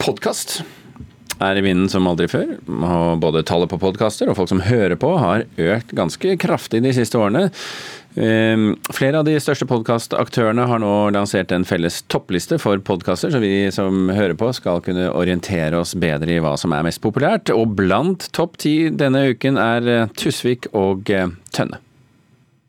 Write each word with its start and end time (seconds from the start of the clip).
Podkast 0.00 0.62
er 1.42 1.58
i 1.58 1.64
vinden 1.64 1.90
som 1.90 2.06
aldri 2.08 2.28
før. 2.30 2.54
Og 2.70 3.20
både 3.22 3.42
tallet 3.46 3.70
på 3.70 3.80
podkaster 3.82 4.30
og 4.30 4.38
folk 4.38 4.50
som 4.50 4.62
hører 4.64 4.96
på, 5.00 5.10
har 5.20 5.44
økt 5.60 5.94
ganske 5.96 6.36
kraftig 6.40 6.82
de 6.84 6.92
siste 6.94 7.18
årene. 7.18 7.48
Ehm, 8.14 8.76
flere 8.94 9.18
av 9.20 9.26
de 9.26 9.34
største 9.42 9.66
podkastaktørene 9.66 10.68
har 10.70 10.82
nå 10.82 10.92
lansert 11.14 11.52
en 11.52 11.66
felles 11.66 12.00
toppliste 12.12 12.60
for 12.62 12.78
podkaster, 12.78 13.32
så 13.34 13.40
vi 13.42 13.70
som 13.74 14.08
hører 14.14 14.36
på 14.38 14.52
skal 14.54 14.82
kunne 14.86 15.10
orientere 15.10 15.80
oss 15.80 15.96
bedre 15.98 16.36
i 16.36 16.42
hva 16.42 16.54
som 16.60 16.74
er 16.76 16.86
mest 16.86 17.02
populært. 17.02 17.50
Og 17.54 17.74
blant 17.78 18.28
topp 18.36 18.60
ti 18.62 18.76
denne 18.94 19.26
uken 19.34 19.58
er 19.60 19.90
eh, 19.90 20.12
Tusvik 20.14 20.70
og 20.72 21.10
eh, 21.10 21.32
Tønne. 21.54 21.82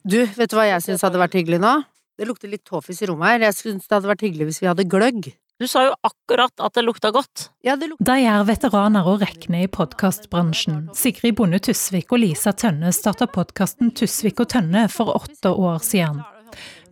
Du, 0.06 0.20
vet 0.22 0.50
du 0.50 0.58
hva 0.58 0.68
jeg 0.70 0.84
syns 0.86 1.06
hadde 1.06 1.22
vært 1.22 1.38
hyggelig 1.38 1.62
nå? 1.62 1.80
Det 2.16 2.28
lukter 2.30 2.50
litt 2.50 2.64
tåfis 2.66 3.02
i 3.04 3.08
rommet 3.10 3.36
her. 3.36 3.48
Jeg 3.50 3.58
syns 3.58 3.88
det 3.88 3.98
hadde 3.98 4.10
vært 4.10 4.24
hyggelig 4.24 4.50
hvis 4.50 4.62
vi 4.64 4.70
hadde 4.70 4.86
gløgg. 4.90 5.34
Du 5.60 5.68
sa 5.68 5.86
jo 5.86 5.94
akkurat 6.04 6.52
at 6.60 6.74
det 6.76 6.82
lukta 6.84 7.14
godt. 7.16 7.50
Ja, 7.64 7.78
det 7.80 7.88
lukta. 7.88 8.04
De 8.10 8.26
er 8.28 8.42
veteraner 8.44 9.08
og 9.08 9.22
rekne 9.24 9.62
i 9.64 9.70
podkastbransjen. 9.72 10.90
Sigrid 10.92 11.38
Bonde 11.40 11.62
Tusvik 11.64 12.12
og 12.12 12.20
Lisa 12.26 12.52
Tønne 12.52 12.92
starta 12.92 13.24
podkasten 13.32 13.94
Tusvik 13.96 14.42
og 14.44 14.50
Tønne 14.52 14.90
for 14.92 15.16
åtte 15.16 15.54
år 15.56 15.80
siden. 15.80 16.20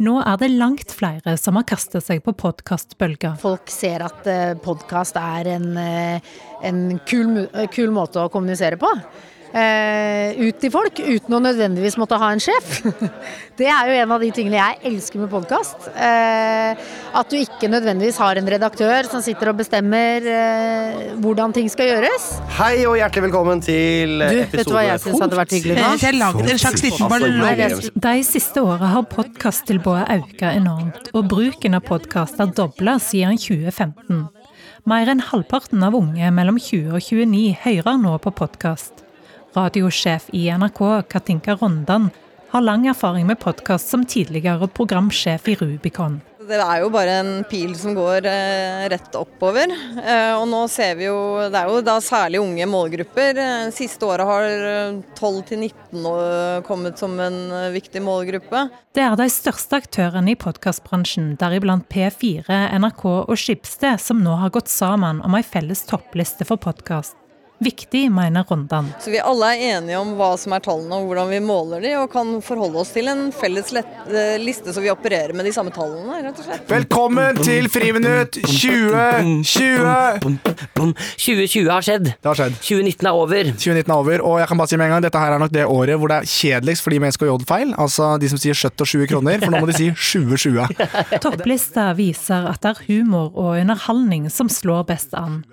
Nå 0.04 0.16
er 0.24 0.40
det 0.40 0.50
langt 0.56 0.96
flere 0.96 1.36
som 1.40 1.60
har 1.60 1.68
kastet 1.68 2.08
seg 2.08 2.24
på 2.24 2.32
podkastbølga. 2.40 3.36
Folk 3.44 3.68
ser 3.72 4.08
at 4.08 4.32
podkast 4.64 5.20
er 5.20 5.52
en, 5.58 5.70
eh, 5.78 6.34
en 6.64 7.00
kul, 7.04 7.50
eh, 7.52 7.68
kul 7.68 7.92
måte 7.92 8.24
å 8.24 8.32
kommunisere 8.32 8.80
på. 8.80 8.96
Eh, 9.54 10.34
ut 10.48 10.58
til 10.58 10.72
folk, 10.74 10.98
uten 10.98 11.36
å 11.38 11.40
nødvendigvis 11.44 11.94
måtte 12.02 12.18
ha 12.18 12.32
en 12.34 12.42
sjef. 12.42 12.80
Det 13.60 13.68
er 13.70 13.90
jo 13.92 13.98
en 14.02 14.14
av 14.16 14.24
de 14.24 14.32
tingene 14.34 14.58
jeg 14.58 14.80
elsker 14.90 15.22
med 15.22 15.30
podkast. 15.30 15.92
Eh, 15.94 16.80
at 17.14 17.30
du 17.30 17.38
ikke 17.38 17.70
nødvendigvis 17.70 18.18
har 18.18 18.42
en 18.42 18.50
redaktør 18.50 19.06
som 19.12 19.22
sitter 19.22 19.52
og 19.52 19.60
bestemmer 19.62 20.26
eh, 20.26 21.04
hvordan 21.22 21.54
ting 21.54 21.70
skal 21.70 21.92
gjøres. 21.92 22.26
Hei 22.58 22.88
og 22.90 22.98
hjertelig 22.98 23.28
velkommen 23.28 23.62
til 23.62 24.26
Du, 24.26 24.42
vet 24.56 24.66
du 24.66 24.74
hva 24.74 24.88
jeg 24.88 25.04
syns 25.06 25.22
hadde 25.22 25.38
vært 25.38 25.54
hyggelig 25.54 25.78
nå? 25.78 25.94
Jeg 26.02 26.18
laget 26.18 26.52
en 26.56 26.64
slags 26.66 26.88
liten 26.88 27.14
ballong. 27.14 27.78
De 28.10 28.16
siste 28.26 28.66
åra 28.66 28.90
har 28.96 29.08
podkasttilbudet 29.14 30.10
økt 30.18 30.46
enormt, 30.50 31.14
og 31.14 31.30
bruken 31.30 31.78
av 31.78 31.86
podkast 31.86 32.42
har 32.42 32.50
dobla 32.58 32.98
siden 32.98 33.38
2015. 33.38 34.26
Mer 34.90 35.14
enn 35.14 35.22
halvparten 35.30 35.86
av 35.86 35.94
unge 35.96 36.34
mellom 36.34 36.58
20 36.58 36.98
og 36.98 37.06
29 37.06 37.54
hører 37.70 38.02
nå 38.02 38.18
på 38.26 38.34
podkast. 38.42 39.03
Radiosjef 39.54 40.30
i 40.34 40.48
NRK, 40.52 41.02
Katinka 41.10 41.56
Rondan, 41.56 42.10
har 42.50 42.62
lang 42.62 42.88
erfaring 42.88 43.28
med 43.28 43.40
podkast 43.40 43.90
som 43.90 44.06
tidligere 44.06 44.68
programsjef 44.68 45.48
i 45.48 45.56
Rubicon. 45.56 46.22
Det 46.44 46.58
er 46.60 46.82
jo 46.82 46.90
bare 46.92 47.14
en 47.22 47.30
pil 47.48 47.72
som 47.80 47.94
går 47.96 48.26
eh, 48.28 48.82
rett 48.92 49.16
oppover. 49.16 49.72
Eh, 50.02 50.34
og 50.36 50.44
nå 50.52 50.66
ser 50.68 50.98
vi 51.00 51.08
jo 51.08 51.16
Det 51.48 51.56
er 51.56 51.72
jo 51.72 51.80
da 51.86 51.96
særlig 52.04 52.42
unge 52.44 52.68
målgrupper. 52.68 53.40
Eh, 53.40 53.70
Siste 53.72 54.10
året 54.10 54.28
har 54.28 54.50
eh, 54.50 55.00
12 55.16 55.40
til 55.54 55.64
19 55.70 56.10
år 56.12 56.66
kommet 56.68 57.00
som 57.00 57.16
en 57.16 57.40
eh, 57.48 57.72
viktig 57.78 58.04
målgruppe. 58.04 58.68
Det 58.94 59.06
er 59.06 59.16
de 59.18 59.30
største 59.32 59.80
aktørene 59.86 60.36
i 60.36 60.40
podkastbransjen, 60.40 61.34
deriblant 61.40 61.88
P4, 61.94 62.44
NRK 62.76 63.06
og 63.08 63.36
Skipsted, 63.40 64.02
som 64.04 64.20
nå 64.26 64.36
har 64.44 64.52
gått 64.54 64.72
sammen 64.74 65.24
om 65.24 65.40
ei 65.40 65.46
felles 65.48 65.88
toppliste 65.88 66.50
for 66.50 66.60
podkast. 66.60 67.16
Viktig, 67.64 68.12
mener 68.12 68.44
Rondan. 68.44 68.90
Så 69.00 69.12
vi 69.14 69.20
alle 69.24 69.54
er 69.54 69.78
enige 69.78 70.00
om 70.02 70.14
hva 70.20 70.34
som 70.40 70.54
er 70.56 70.64
tallene 70.66 70.98
og 71.00 71.08
hvordan 71.08 71.30
vi 71.32 71.40
måler 71.44 71.84
de, 71.84 71.94
og 72.02 72.10
kan 72.12 72.36
forholde 72.44 72.82
oss 72.82 72.92
til 72.96 73.08
en 73.12 73.30
felles 73.36 73.72
eh, 73.80 74.36
liste 74.42 74.74
så 74.74 74.84
vi 74.84 74.92
opererer 74.92 75.32
med 75.38 75.48
de 75.48 75.54
samme 75.56 75.72
tallene, 75.74 76.20
rett 76.26 76.40
og 76.42 76.48
slett. 76.48 76.66
Velkommen 76.70 77.40
til 77.40 77.70
Friminutt 77.72 78.40
2020! 78.44 80.34
2020 81.24 81.72
har 81.72 81.86
skjedd. 81.86 82.12
Det 82.12 82.30
har 82.30 82.40
skjedd. 82.42 82.60
2019 82.60 83.08
er 83.08 83.22
over. 83.22 83.52
2019 83.54 83.86
er 83.88 83.96
over, 83.96 84.26
og 84.28 84.40
jeg 84.42 84.52
kan 84.52 84.62
bare 84.62 84.74
si 84.74 84.80
med 84.80 84.90
en 84.90 84.96
gang 84.98 85.08
dette 85.08 85.24
her 85.24 85.38
er 85.38 85.44
nok 85.44 85.56
det 85.56 85.66
året 85.70 86.02
hvor 86.02 86.12
det 86.12 86.20
er 86.20 86.30
kjedeligst 86.34 86.84
for 86.84 86.96
de 86.96 87.00
med 87.04 87.16
SKJ-feil. 87.16 87.74
Altså 87.80 88.14
de 88.20 88.32
som 88.34 88.42
sier 88.42 88.58
70 88.58 88.84
og 88.84 88.92
20 88.94 89.12
kroner, 89.14 89.40
for 89.44 89.54
nå 89.54 89.64
må 89.64 89.72
de 89.72 89.78
si 89.80 89.90
2020. 89.94 90.68
Topplista 91.24 91.90
viser 91.98 92.52
at 92.52 92.64
det 92.64 92.74
er 92.74 92.84
humor 92.90 93.32
og 93.32 93.56
underholdning 93.62 94.28
som 94.34 94.52
slår 94.52 94.84
best 94.92 95.16
an. 95.18 95.44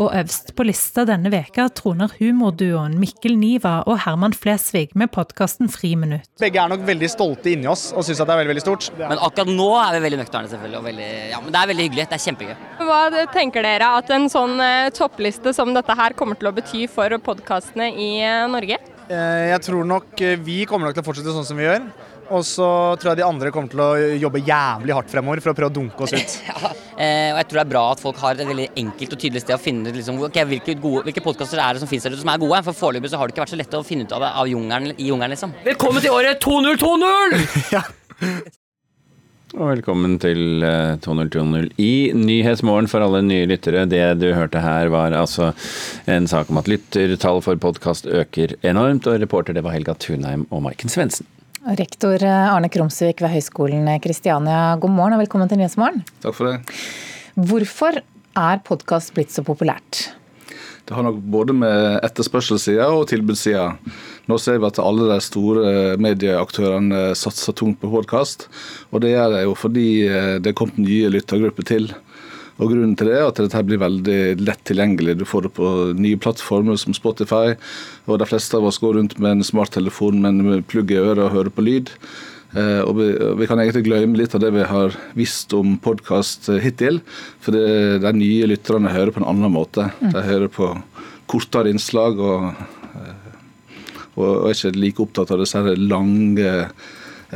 Og 0.00 0.14
øverst 0.16 0.54
på 0.56 0.64
lista 0.64 1.02
denne 1.04 1.28
veka 1.28 1.66
troner 1.76 2.08
humorduoen 2.16 2.94
Mikkel 2.96 3.34
Niva 3.36 3.82
og 3.84 3.98
Herman 4.06 4.32
Flesvig 4.32 4.94
med 4.96 5.10
podkasten 5.12 5.68
Friminutt. 5.68 6.24
Begge 6.40 6.62
er 6.62 6.70
nok 6.72 6.86
veldig 6.88 7.10
stolte 7.12 7.52
inni 7.52 7.68
oss 7.68 7.90
og 7.92 8.06
syns 8.06 8.22
at 8.22 8.30
det 8.30 8.32
er 8.32 8.40
veldig 8.40 8.52
veldig 8.54 8.64
stort. 8.64 8.86
Men 8.96 9.20
akkurat 9.20 9.50
nå 9.52 9.66
er 9.82 9.98
vi 9.98 10.02
veldig 10.06 10.20
nøkterne, 10.22 10.48
selvfølgelig. 10.54 10.78
Og 10.80 10.86
veldig, 10.88 11.08
ja, 11.34 11.40
men 11.44 11.52
det 11.52 11.60
er 11.60 11.70
veldig 11.72 11.86
hyggelig. 11.88 12.06
Det 12.08 12.16
er 12.16 12.24
kjempegøy. 12.24 12.54
Hva 12.88 13.00
tenker 13.34 13.68
dere 13.68 13.90
at 13.98 14.14
en 14.16 14.24
sånn 14.32 14.56
eh, 14.64 14.88
toppliste 14.96 15.52
som 15.58 15.74
dette 15.76 15.98
her 16.00 16.16
kommer 16.16 16.40
til 16.40 16.48
å 16.48 16.54
bety 16.56 16.86
for 16.88 17.20
podkastene 17.28 17.90
i 17.92 18.08
eh, 18.24 18.46
Norge? 18.48 18.80
Eh, 19.10 19.50
Jeg 19.52 19.66
tror 19.68 19.84
nok 19.84 20.24
vi 20.46 20.62
kommer 20.70 20.88
nok 20.88 20.96
til 20.96 21.04
å 21.04 21.10
fortsette 21.10 21.36
sånn 21.36 21.44
som 21.52 21.60
vi 21.60 21.68
gjør. 21.68 21.84
Og 22.30 22.44
så 22.46 22.66
tror 23.00 23.10
jeg 23.10 23.18
de 23.20 23.26
andre 23.26 23.50
kommer 23.54 23.72
til 23.72 23.80
å 23.82 23.88
jobbe 24.22 24.42
jævlig 24.46 24.94
hardt 24.94 25.10
fremover 25.10 25.42
for 25.42 25.50
å 25.50 25.56
prøve 25.58 25.72
å 25.72 25.76
dunke 25.80 26.06
oss 26.06 26.14
ut. 26.14 26.38
Eh, 27.00 27.30
og 27.32 27.38
jeg 27.38 27.46
tror 27.48 27.56
det 27.56 27.62
er 27.62 27.68
bra 27.70 27.82
at 27.94 28.00
folk 28.02 28.18
har 28.20 28.36
et 28.36 28.44
veldig 28.44 28.64
enkelt 28.76 29.14
og 29.14 29.20
tydelig 29.22 29.40
sted 29.40 29.54
å 29.54 29.62
finne 29.62 29.88
ut 29.88 29.96
liksom, 29.96 30.18
okay, 30.26 30.44
hvilke, 30.44 30.74
gode, 30.82 31.06
hvilke 31.06 31.22
podkaster 31.24 31.56
er 31.56 31.72
det 31.72 31.80
som 31.80 31.88
finnes 31.88 32.04
der 32.04 32.12
ute 32.12 32.20
som 32.20 32.28
er 32.28 32.42
gode. 32.42 32.58
For 32.66 32.76
foreløpig 32.76 33.08
så 33.08 33.16
har 33.16 33.24
det 33.24 33.32
ikke 33.32 33.40
vært 33.46 33.54
så 33.54 33.60
lett 33.62 33.76
å 33.78 33.80
finne 33.88 34.04
ut 34.04 34.12
av 34.12 34.20
det 34.20 34.28
av 34.42 34.50
jungelen, 34.50 34.92
i 34.98 35.08
jungelen, 35.08 35.32
liksom. 35.32 35.54
Velkommen 35.64 36.04
til 36.04 36.12
året 36.12 36.44
2020! 36.44 37.88
Og 39.56 39.64
velkommen 39.72 40.20
til 40.20 40.60
eh, 40.68 41.00
2020 41.00 41.72
i 41.80 41.90
Nyhetsmorgen 42.20 42.92
for 42.92 43.08
alle 43.08 43.24
nye 43.24 43.48
lyttere. 43.48 43.88
Det 43.88 44.04
du 44.20 44.28
hørte 44.36 44.60
her 44.60 44.92
var 44.92 45.16
altså 45.16 45.54
en 46.04 46.28
sak 46.28 46.52
om 46.52 46.60
at 46.60 46.68
lyttertall 46.68 47.40
for 47.48 47.64
podkast 47.64 48.12
øker 48.12 48.58
enormt, 48.60 49.08
og 49.08 49.24
reporter 49.24 49.56
det 49.56 49.64
var 49.64 49.78
Helga 49.78 49.96
Tunheim 49.96 50.44
og 50.52 50.68
Maiken 50.68 50.92
Svendsen. 50.92 51.32
Rektor 51.70 52.18
Arne 52.26 52.66
Krumsvik 52.72 53.20
ved 53.22 53.30
Høgskolen 53.30 53.86
Kristiania, 54.02 54.74
god 54.82 54.90
morgen 54.90 55.14
og 55.14 55.20
velkommen 55.22 55.46
til 55.50 55.60
Nyhetsmorgen. 55.60 56.00
Takk 56.24 56.34
for 56.34 56.48
det. 56.48 56.78
Hvorfor 57.38 58.00
er 58.00 58.62
podkast 58.66 59.12
blitt 59.14 59.30
så 59.30 59.44
populært? 59.46 60.08
Det 60.88 60.96
har 60.96 61.06
nok 61.06 61.20
både 61.30 61.54
med 61.54 62.00
etterspørselssida 62.02 62.88
og 62.90 63.06
tilbudssida. 63.12 63.68
Nå 64.26 64.38
ser 64.42 64.58
vi 64.58 64.66
at 64.66 64.80
alle 64.82 65.06
de 65.12 65.20
store 65.22 65.94
medieaktørene 66.02 67.12
satser 67.14 67.54
tungt 67.54 67.78
på 67.78 67.92
podkast. 67.92 68.48
Og 68.90 69.04
det 69.04 69.12
gjør 69.14 69.36
de 69.36 69.44
jo 69.44 69.54
fordi 69.54 69.88
eh, 70.08 70.36
det 70.42 70.50
er 70.50 70.58
kommet 70.58 70.82
nye 70.82 71.12
lyttergrupper 71.14 71.70
til. 71.70 71.86
Og 72.60 72.68
Grunnen 72.68 72.96
til 72.98 73.08
det 73.08 73.16
er 73.16 73.26
at 73.26 73.38
dette 73.40 73.62
blir 73.64 73.80
veldig 73.80 74.18
lett 74.42 74.64
tilgjengelig. 74.68 75.16
Du 75.20 75.24
får 75.28 75.46
det 75.46 75.52
på 75.56 75.68
nye 75.96 76.18
plattformer 76.20 76.76
som 76.80 76.96
Spotify. 76.96 77.54
Og 78.04 78.20
de 78.20 78.28
fleste 78.28 78.58
av 78.58 78.66
oss 78.68 78.80
går 78.82 78.98
rundt 78.98 79.16
med 79.18 79.38
en 79.38 79.46
smarttelefon 79.46 80.20
med 80.20 80.42
en 80.42 80.66
plugg 80.68 80.92
i 80.92 81.00
øret 81.00 81.24
og 81.24 81.32
hører 81.38 81.54
på 81.56 81.64
lyd. 81.64 81.94
Eh, 82.50 82.82
og 82.82 82.96
vi, 82.98 83.08
og 83.14 83.38
vi 83.40 83.48
kan 83.48 83.62
egentlig 83.62 83.86
glemme 83.86 84.18
litt 84.18 84.34
av 84.36 84.42
det 84.44 84.52
vi 84.52 84.66
har 84.66 84.96
visst 85.16 85.54
om 85.56 85.78
podkast 85.80 86.50
hittil. 86.60 87.00
For 87.40 87.56
det, 87.56 88.02
de 88.04 88.14
nye 88.18 88.52
lytterne 88.52 88.92
hører 88.92 89.14
på 89.14 89.22
en 89.22 89.30
annen 89.32 89.56
måte. 89.56 89.88
De 90.02 90.28
hører 90.28 90.52
på 90.52 90.74
kortere 91.30 91.72
innslag 91.72 92.20
og, 92.20 92.50
eh, 92.92 93.76
og 94.20 94.50
er 94.50 94.56
ikke 94.56 94.76
like 94.76 95.06
opptatt 95.06 95.32
av 95.32 95.40
disse 95.40 95.64
her 95.64 95.80
lange 95.80 96.50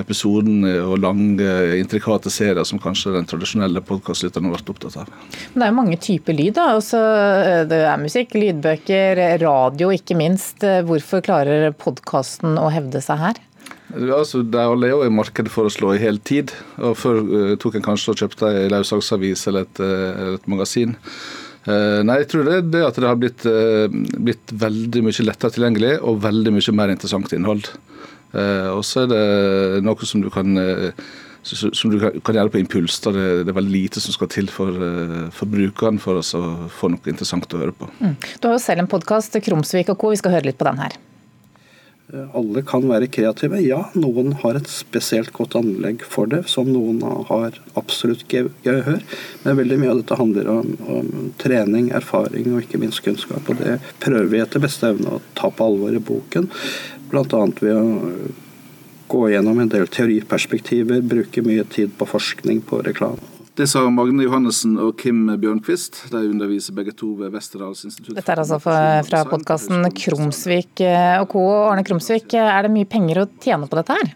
episodene 0.00 0.76
og 0.82 0.98
lange, 1.02 1.48
intrikate 1.78 2.32
serier 2.32 2.66
som 2.66 2.80
kanskje 2.82 3.14
den 3.14 3.28
tradisjonelle 3.30 3.82
podkastlytteren 3.84 4.48
har 4.48 4.56
vært 4.56 4.74
opptatt 4.74 5.00
av. 5.04 5.14
Men 5.54 5.60
Det 5.60 5.66
er 5.66 5.72
jo 5.72 5.80
mange 5.80 6.00
typer 6.00 6.38
lyd. 6.38 6.54
da. 6.54 6.68
Eh, 6.76 7.64
det 7.70 7.80
er 7.86 8.02
musikk, 8.02 8.34
lydbøker, 8.34 9.24
radio 9.42 9.90
ikke 9.94 10.16
minst. 10.18 10.60
Hvorfor 10.60 11.22
klarer 11.24 11.72
podkasten 11.72 12.58
å 12.58 12.70
hevde 12.72 13.02
seg 13.04 13.18
her? 13.18 13.42
Altså, 13.94 14.42
de 14.42 14.58
alle 14.58 14.88
er 14.88 14.94
jo 14.94 15.04
i 15.06 15.12
markedet 15.12 15.52
for 15.52 15.68
å 15.68 15.72
slå 15.72 15.92
i 15.94 16.02
hel 16.02 16.18
tid. 16.18 16.52
og 16.82 16.96
Før 16.98 17.20
eh, 17.22 17.54
tok 17.60 17.78
en 17.78 17.86
kanskje 17.86 18.14
og 18.14 18.20
kjøpte 18.22 18.50
ei 18.50 18.68
løssaksavis 18.72 19.46
eller, 19.50 19.68
et, 19.68 19.82
eh, 19.84 20.34
et 20.34 20.48
magasin. 20.50 20.96
Eh, 21.64 22.00
nei, 22.04 22.18
jeg 22.22 22.30
tror 22.32 22.48
det 22.48 22.58
det 22.74 22.82
at 22.84 22.98
det 22.98 23.08
har 23.08 23.20
blitt, 23.20 23.46
blitt 24.18 24.54
veldig 24.64 25.04
mye 25.06 25.28
lettere 25.28 25.54
tilgjengelig 25.54 25.94
og 26.02 26.22
veldig 26.24 26.56
mye 26.56 26.76
mer 26.76 26.94
interessant 26.94 27.36
innhold. 27.36 27.70
Eh, 28.34 28.70
og 28.74 28.82
så 28.86 29.04
er 29.04 29.12
det 29.12 29.84
noe 29.86 30.08
som 30.08 30.24
du 30.24 30.30
kan 30.34 30.58
eh, 30.58 31.06
som 31.44 31.90
du 31.92 31.98
kan 32.00 32.38
gjøre 32.38 32.52
på 32.54 32.60
impuls. 32.62 32.98
Da. 33.04 33.12
Det, 33.14 33.24
det 33.44 33.52
er 33.52 33.58
veldig 33.58 33.74
lite 33.74 34.02
som 34.02 34.16
skal 34.16 34.30
til 34.32 34.48
for, 34.52 34.72
eh, 34.72 35.26
for 35.34 35.50
brukeren 35.50 36.00
for 36.02 36.20
oss 36.22 36.34
å 36.38 36.44
få 36.72 36.92
noe 36.92 37.12
interessant 37.12 37.48
å 37.52 37.64
høre 37.64 37.76
på. 37.76 37.90
Du 38.40 38.48
har 38.48 38.56
jo 38.56 38.62
selv 38.62 38.84
en 38.84 38.90
podkast, 38.90 39.36
Krumsvik 39.44 39.92
og 39.92 40.00
co. 40.00 40.14
Vi 40.14 40.22
skal 40.22 40.38
høre 40.38 40.50
litt 40.50 40.60
på 40.60 40.68
den 40.70 40.80
her. 40.84 40.96
Alle 42.36 42.60
kan 42.68 42.84
være 42.84 43.08
kreative. 43.08 43.58
Ja, 43.64 43.86
noen 43.96 44.34
har 44.42 44.58
et 44.58 44.68
spesielt 44.68 45.32
godt 45.34 45.56
anlegg 45.56 46.02
for 46.06 46.28
det, 46.28 46.42
som 46.52 46.68
noen 46.68 47.00
har 47.30 47.56
absolutt 47.80 48.26
gøy 48.28 48.50
gehør. 48.66 49.00
Men 49.42 49.56
veldig 49.58 49.78
mye 49.80 49.94
av 49.94 50.02
dette 50.02 50.18
handler 50.20 50.50
om, 50.52 50.74
om 50.84 51.30
trening, 51.40 51.88
erfaring 51.96 52.52
og 52.52 52.60
ikke 52.60 52.82
minst 52.82 53.00
kunnskap. 53.06 53.48
Og 53.48 53.62
det 53.62 53.78
prøver 54.04 54.28
vi 54.30 54.42
etter 54.44 54.62
beste 54.62 54.92
evne 54.92 55.16
å 55.16 55.22
ta 55.38 55.48
på 55.48 55.70
alvor 55.70 55.96
i 55.96 56.02
boken. 56.12 56.50
Bl.a. 57.14 57.44
ved 57.60 57.76
å 57.78 57.84
gå 59.14 59.28
gjennom 59.30 59.60
en 59.62 59.70
del 59.70 59.86
teoriperspektiver, 59.92 61.04
bruke 61.06 61.44
mye 61.46 61.64
tid 61.70 61.94
på 61.98 62.08
forskning 62.08 62.64
på 62.66 62.80
reklame. 62.86 63.22
Det 63.54 63.68
sa 63.70 63.84
Magne 63.86 64.24
Johannessen 64.24 64.72
og 64.82 64.96
Kim 64.98 65.28
Bjørnquist. 65.38 66.00
De 66.10 66.24
underviser 66.26 66.74
begge 66.74 66.90
to 66.98 67.12
ved 67.20 67.30
Westerdals 67.36 67.84
institutt. 67.86 68.16
Dette 68.16 68.34
er 68.34 68.42
altså 68.42 68.58
fra, 68.58 69.20
podkasten 69.30 69.86
Krumsvik 69.94 70.82
eh, 70.82 71.20
og 71.20 71.28
co. 71.30 71.44
Arne 71.68 71.84
Krumsvik, 71.86 72.34
er 72.34 72.66
det 72.66 72.72
mye 72.74 72.90
penger 72.90 73.22
å 73.22 73.28
tjene 73.44 73.70
på 73.70 73.78
dette 73.78 73.94
her? 74.00 74.10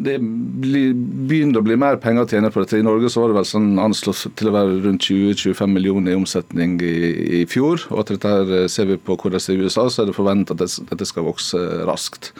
Det 0.00 0.14
begynner 0.20 1.60
å 1.60 1.64
bli 1.66 1.76
mer 1.76 1.98
penger 2.00 2.24
å 2.24 2.30
tjene 2.30 2.48
på 2.52 2.62
dette. 2.62 2.78
I 2.80 2.86
Norge 2.86 3.10
så 3.12 3.20
var 3.20 3.32
det 3.32 3.36
vel 3.36 3.48
sånn 3.50 3.74
anslått 3.82 4.30
til 4.40 4.48
å 4.48 4.54
være 4.54 4.78
rundt 4.86 5.04
20-25 5.04 5.74
millioner 5.76 6.14
i 6.14 6.16
omsetning 6.16 6.78
i, 6.80 6.94
i, 7.40 7.44
fjor. 7.50 7.84
Og 7.92 8.00
at 8.04 8.14
dette 8.14 8.32
her 8.32 8.70
ser 8.72 8.88
vi 8.88 8.96
på 8.96 9.18
hvordan 9.18 9.36
det 9.36 9.44
ser 9.44 9.60
i 9.60 9.66
USA, 9.66 9.84
så 9.92 10.02
er 10.02 10.08
det 10.08 10.16
forventet 10.16 10.64
at 10.64 10.78
dette 10.88 11.08
skal 11.08 11.28
vokse 11.28 11.60
raskt. 11.88 12.32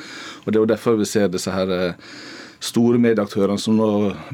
Og 0.47 0.51
Det 0.51 0.57
er 0.57 0.62
jo 0.62 0.73
derfor 0.73 0.97
vi 1.01 1.09
ser 1.11 1.29
disse 1.29 1.53
her 1.53 1.93
store 2.61 3.01
medieaktørene 3.01 3.59
som 3.61 3.79
nå 3.79 3.89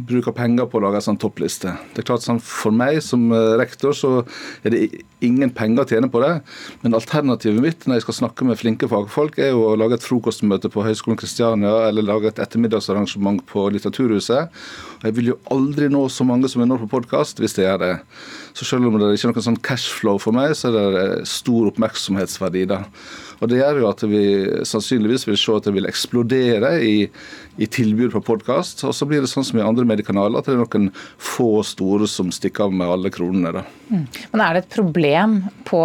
bruker 0.08 0.34
penger 0.34 0.66
på 0.66 0.80
å 0.80 0.82
lage 0.82 0.98
en 0.98 1.04
sånn 1.12 1.20
toppliste. 1.22 1.72
Det 1.94 2.02
er 2.02 2.08
klart 2.08 2.24
sånn, 2.24 2.40
For 2.42 2.74
meg 2.74 2.98
som 3.06 3.28
eh, 3.30 3.54
rektor 3.60 3.94
så 3.94 4.10
er 4.66 4.74
det 4.74 4.80
ingen 5.24 5.52
penger 5.54 5.84
å 5.84 5.88
tjene 5.88 6.10
på 6.10 6.20
det. 6.24 6.32
Men 6.82 6.96
alternativet 6.98 7.62
mitt 7.62 7.86
når 7.86 8.00
jeg 8.00 8.06
skal 8.06 8.18
snakke 8.20 8.48
med 8.48 8.58
flinke 8.58 8.88
fagfolk, 8.90 9.38
er 9.38 9.52
jo 9.54 9.62
å 9.68 9.76
lage 9.78 10.00
et 10.00 10.06
frokostmøte 10.06 10.70
på 10.74 10.84
Høgskolen 10.84 11.20
Kristiania 11.20 11.86
eller 11.86 12.06
lage 12.06 12.32
et 12.32 12.42
ettermiddagsarrangement 12.42 13.44
på 13.48 13.68
Litteraturhuset. 13.74 14.50
Og 14.98 15.06
Jeg 15.06 15.16
vil 15.20 15.32
jo 15.32 15.38
aldri 15.54 15.90
nå 15.92 16.02
så 16.10 16.26
mange 16.26 16.50
som 16.50 16.62
jeg 16.62 16.70
når 16.72 16.82
på 16.84 16.92
podkast, 16.98 17.38
hvis 17.38 17.54
jeg 17.56 17.68
gjør 17.68 17.84
det. 17.84 17.92
Så 18.58 18.66
selv 18.66 18.90
om 18.90 18.98
det 18.98 19.12
ikke 19.14 19.30
er 19.30 19.36
noen 19.36 19.48
sånn 19.52 19.62
cashflow 19.70 20.18
for 20.22 20.34
meg, 20.34 20.56
så 20.58 20.72
er 20.72 20.98
det 20.98 21.06
stor 21.30 21.70
oppmerksomhetsverdi 21.70 22.66
da. 22.74 22.82
Og 23.40 23.50
Det 23.50 23.60
gjør 23.60 23.82
jo 23.82 23.88
at 23.90 24.04
vi 24.08 24.22
sannsynligvis 24.68 25.26
vil 25.28 25.38
se 25.40 25.56
at 25.56 25.68
det 25.68 25.74
vil 25.76 25.88
eksplodere 25.88 26.72
i, 26.84 26.96
i 27.60 27.68
tilbud 27.68 28.14
på 28.14 28.24
podkast. 28.32 28.84
Og 28.88 28.94
så 28.96 29.08
blir 29.08 29.24
det 29.24 29.30
sånn 29.32 29.46
som 29.46 29.60
i 29.60 29.64
andre 29.64 29.86
mediekanaler, 29.88 30.38
at 30.40 30.48
det 30.48 30.56
er 30.56 30.62
noen 30.62 30.90
få 31.20 31.60
store 31.66 32.08
som 32.10 32.32
stikker 32.32 32.68
av 32.68 32.76
med 32.76 32.88
alle 32.96 33.12
kronene. 33.12 33.66
Mm. 33.90 34.06
Men 34.32 34.44
er 34.46 34.56
det 34.56 34.64
et 34.64 34.78
problem 34.78 35.38
på 35.68 35.84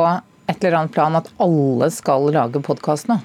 et 0.52 0.64
eller 0.64 0.82
annet 0.82 0.96
plan 0.96 1.20
at 1.20 1.30
alle 1.44 1.92
skal 1.94 2.32
lage 2.34 2.64
podkast 2.64 3.12
nå? 3.12 3.20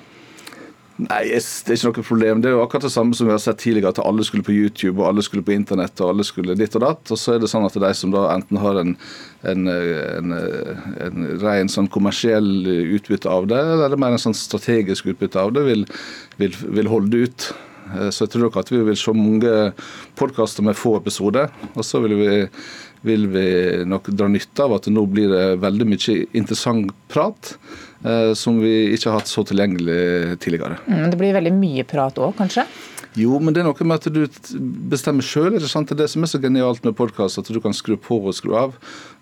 Nei, 0.97 1.27
det 1.29 1.75
er 1.75 1.77
ikke 1.77 1.91
noe 1.91 2.07
problem. 2.09 2.39
Det 2.41 2.49
er 2.49 2.55
jo 2.55 2.63
akkurat 2.63 2.87
det 2.87 2.93
samme 2.95 3.17
som 3.17 3.29
vi 3.29 3.35
har 3.35 3.41
sett 3.43 3.59
tidligere, 3.61 3.91
at 3.93 4.01
alle 4.01 4.25
skulle 4.25 4.47
på 4.47 4.55
YouTube 4.55 5.03
og 5.03 5.11
alle 5.11 5.25
skulle 5.27 5.45
på 5.45 5.53
internett 5.53 6.01
og 6.01 6.15
alle 6.15 6.25
skulle 6.25 6.57
ditt 6.57 6.77
og 6.79 6.87
datt. 6.87 7.13
Og 7.13 7.21
så 7.21 7.35
er 7.35 7.43
det 7.43 7.51
sånn 7.53 7.67
at 7.69 7.77
de 7.77 7.91
som 7.99 8.15
da 8.15 8.25
enten 8.33 8.61
har 8.63 8.81
en, 8.81 8.95
en, 9.53 9.69
en, 9.69 10.33
en 11.05 11.29
ren 11.43 11.69
sånn 11.73 11.91
kommersiell 11.93 12.49
utbytte 12.97 13.29
av 13.29 13.51
det, 13.53 13.61
eller 13.77 14.01
mer 14.01 14.17
en 14.17 14.25
sånn 14.25 14.37
strategisk 14.37 15.13
utbytte 15.13 15.43
av 15.43 15.53
det, 15.59 15.67
vil, 15.69 15.85
vil, 16.41 16.57
vil 16.81 16.93
holde 16.95 17.27
ut. 17.27 17.51
Eh, 17.95 18.09
så 18.11 18.25
jeg 18.25 18.33
tror 18.33 18.47
nok 18.47 18.59
at 18.63 18.73
vi 18.73 18.81
vil 18.87 18.99
se 18.99 19.15
mange 19.17 19.55
podkaster 20.19 20.65
med 20.67 20.79
få 20.79 20.97
episoder. 21.01 21.53
Og 21.75 21.85
så 21.87 22.01
vil 22.05 22.17
vi, 22.19 22.31
vil 23.05 23.27
vi 23.33 23.49
nok 23.89 24.09
dra 24.15 24.29
nytte 24.31 24.65
av 24.65 24.77
at 24.79 24.89
nå 24.93 25.05
blir 25.11 25.33
det 25.33 25.45
veldig 25.65 25.89
mye 25.89 26.17
interessant 26.37 26.95
prat. 27.13 27.57
Eh, 28.05 28.33
som 28.39 28.59
vi 28.61 28.93
ikke 28.95 29.11
har 29.11 29.21
hatt 29.21 29.31
så 29.31 29.43
tilgjengelig 29.47 30.37
tidligere. 30.45 30.79
Mm, 30.87 31.07
det 31.11 31.19
blir 31.21 31.37
veldig 31.37 31.55
mye 31.57 31.87
prat 31.89 32.19
òg, 32.21 32.35
kanskje? 32.39 32.67
Jo, 33.17 33.39
men 33.41 33.55
det 33.57 33.63
er 33.63 33.65
noe 33.65 33.87
med 33.89 33.97
at 33.97 34.13
du 34.13 34.27
bestemmer 34.93 35.25
sjøl. 35.25 35.55
Det 35.57 35.65
er 35.65 35.99
det 36.03 36.09
som 36.13 36.25
er 36.25 36.29
så 36.29 36.41
genialt 36.43 36.85
med 36.85 36.99
podkast, 36.99 37.41
at 37.41 37.49
du 37.49 37.59
kan 37.65 37.73
skru 37.77 37.95
på 37.97 38.19
og 38.21 38.37
skru 38.37 38.53
av. 38.61 38.75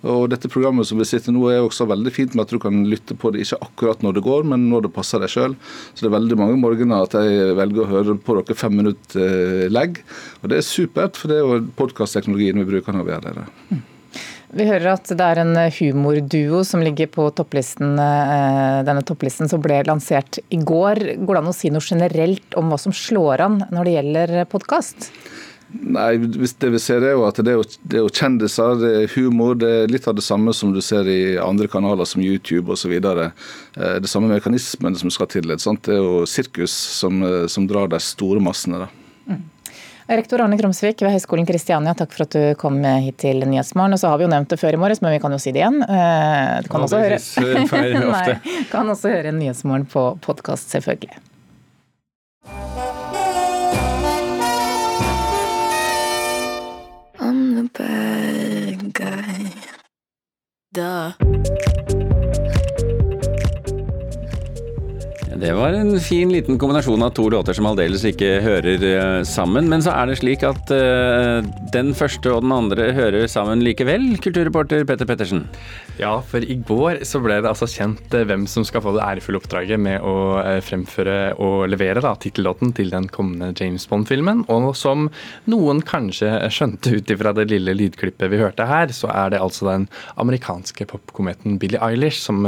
Og 0.02 0.26
dette 0.32 0.50
programmet 0.50 0.88
som 0.88 0.99
vi 0.99 1.06
sitter 1.06 1.35
nå 1.35 1.46
er 1.52 1.62
også 1.62 1.87
veldig 1.87 2.12
fint 2.14 2.35
med 2.35 2.49
at 2.49 2.56
du 2.56 2.58
kan 2.62 2.82
lytte 2.91 3.14
på 3.14 3.31
det 3.31 3.44
ikke 3.44 3.61
akkurat 3.62 4.02
når 4.02 4.19
det 4.19 4.25
går, 4.26 4.50
men 4.50 4.67
når 4.73 4.88
det 4.88 4.94
passer 4.99 5.23
deg 5.23 5.31
sjøl. 5.31 5.55
Så 5.94 6.02
det 6.02 6.11
er 6.11 6.19
veldig 6.19 6.41
mange 6.43 6.58
morgener 6.58 7.06
at 7.06 7.14
jeg 7.14 7.55
velger 7.61 7.87
å 7.87 7.91
høre 7.94 8.19
på 8.19 8.38
dere 8.41 8.58
fem 8.58 8.75
minutter 8.82 9.25
eh, 9.31 9.67
legg. 9.70 10.02
Og 10.43 10.50
det 10.50 10.58
er 10.58 10.67
supert, 10.67 11.14
for 11.20 11.31
det 11.31 11.38
er 11.38 11.47
jo 11.47 11.64
podkastteknologien 11.79 12.64
vi 12.64 12.70
bruker 12.75 12.99
når 12.99 13.06
vi 13.06 13.14
gjør 13.14 13.29
det. 13.44 13.50
Vi 14.54 14.66
hører 14.68 14.92
at 14.92 15.08
det 15.10 15.24
er 15.24 15.40
en 15.42 15.56
humorduo 15.76 16.60
som 16.66 16.82
ligger 16.84 17.08
på 17.10 17.26
topplisten, 17.34 17.96
eh, 17.98 18.82
denne 18.86 19.02
topplisten 19.06 19.50
som 19.50 19.62
ble 19.62 19.80
lansert 19.88 20.38
i 20.54 20.60
går. 20.62 21.00
Går 21.26 21.34
det 21.34 21.40
an 21.42 21.50
å 21.50 21.56
si 21.56 21.72
noe 21.74 21.82
generelt 21.82 22.54
om 22.58 22.70
hva 22.70 22.78
som 22.78 22.94
slår 22.94 23.42
an 23.42 23.58
når 23.74 23.88
det 23.88 23.96
gjelder 23.96 24.34
podkast? 24.52 25.10
Nei, 25.74 26.18
det 26.22 26.68
vi 26.70 26.78
ser 26.78 27.02
er 27.02 27.16
jo 27.16 27.24
at 27.26 27.40
det 27.42 27.50
er 27.50 27.56
jo, 27.58 27.64
det 27.82 27.98
er 27.98 28.04
jo 28.04 28.12
kjendiser, 28.14 28.76
det 28.78 28.90
er 29.00 29.14
humor. 29.16 29.56
Det 29.58 29.70
er 29.80 29.90
litt 29.90 30.06
av 30.06 30.14
det 30.14 30.22
samme 30.22 30.54
som 30.54 30.70
du 30.74 30.78
ser 30.84 31.08
i 31.10 31.34
andre 31.42 31.66
kanaler 31.70 32.06
som 32.06 32.22
YouTube 32.22 32.76
osv. 32.76 32.94
Eh, 32.94 33.96
det 33.98 34.10
samme 34.10 34.30
mekanismene 34.30 35.00
som 35.00 35.10
skal 35.10 35.32
til. 35.34 35.50
Det 35.50 35.58
er 35.90 35.98
jo 35.98 36.22
sirkus 36.30 36.70
som, 37.00 37.22
eh, 37.26 37.48
som 37.50 37.66
drar 37.66 37.90
de 37.90 37.98
store 37.98 38.44
massene. 38.44 38.86
da. 38.86 38.88
Mm. 39.26 39.42
Rektor 40.06 40.40
Arne 40.44 40.58
Krumsvik 40.60 41.00
ved 41.00 41.14
Høgskolen 41.14 41.46
Kristiania, 41.48 41.94
takk 41.96 42.12
for 42.12 42.26
at 42.26 42.34
du 42.36 42.42
kom 42.60 42.76
hit 42.84 43.16
til 43.22 43.40
Nyhetsmorgen. 43.48 43.96
Og 43.96 44.00
så 44.02 44.10
har 44.12 44.20
vi 44.20 44.26
jo 44.26 44.32
nevnt 44.32 44.50
det 44.52 44.60
før 44.60 44.76
i 44.76 44.80
morges, 44.80 45.00
men 45.00 45.14
vi 45.16 45.20
kan 45.22 45.32
jo 45.32 45.40
si 45.40 45.54
det 45.54 45.62
igjen. 45.62 45.80
Eh, 45.80 46.60
du 46.60 46.68
kan, 46.68 46.84
også 46.84 47.00
høre... 47.00 47.20
Nei, 48.12 48.64
kan 48.68 48.92
også 48.92 49.14
høre 49.14 49.32
Nyhetsmorgen 49.32 49.88
på 49.88 50.10
podkast, 50.24 50.68
selvfølgelig. 50.76 51.16
I'm 57.24 57.54
the 57.56 57.70
bad 57.72 58.92
guy. 58.92 59.48
Duh. 60.74 61.74
Det 65.34 65.50
var 65.56 65.75
en 65.75 65.96
fin 66.00 66.31
liten 66.31 66.58
kombinasjon 66.58 67.02
av 67.02 67.10
to 67.16 67.25
låter 67.32 67.56
som 67.56 67.66
aldeles 67.66 68.04
ikke 68.06 68.28
hører 68.44 68.82
eh, 68.86 69.22
sammen. 69.26 69.66
Men 69.70 69.82
så 69.82 69.90
er 69.90 70.06
det 70.06 70.19
slik 70.20 70.44
at 70.46 70.70
uh, 70.70 71.42
den 71.75 71.90
første 71.96 72.31
og 72.31 72.44
den 72.44 72.52
andre 72.54 72.92
hører 72.94 73.26
sammen 73.31 73.64
likevel, 73.66 74.12
kulturreporter 74.22 74.84
Petter 74.86 75.08
Pettersen. 75.08 75.42
Ja, 75.98 76.12
for 76.22 76.44
i 76.44 76.54
går 76.69 77.02
så 77.08 77.19
ble 77.25 77.40
det 77.42 77.50
altså 77.50 77.66
kjent 77.70 78.14
uh, 78.14 78.22
hvem 78.28 78.44
som 78.50 78.66
skal 78.66 78.84
få 78.84 78.92
det 78.94 79.02
ærefulle 79.02 79.40
oppdraget 79.40 79.81
med 79.82 80.06
å 80.06 80.14
fremføre 80.62 81.16
og 81.42 81.64
levere 81.72 82.04
da, 82.04 82.14
tittellåten 82.20 82.70
til 82.76 82.94
den 82.94 83.08
kommende 83.10 83.50
James 83.58 83.88
Bond-filmen. 83.90 84.44
Og 84.52 84.70
som 84.78 85.08
noen 85.50 85.82
kanskje 85.82 86.30
skjønte 86.54 86.94
ut 86.94 87.10
ifra 87.10 87.34
det 87.34 87.48
lille 87.50 87.75
lydklippet 87.75 88.30
vi 88.30 88.42
hørte 88.42 88.69
her, 88.70 88.94
så 88.94 89.10
er 89.10 89.34
det 89.34 89.42
altså 89.42 89.66
den 89.72 89.88
amerikanske 90.20 90.87
popkometen 90.94 91.58
Billie 91.62 91.82
Eilish 91.82 92.22
som, 92.22 92.46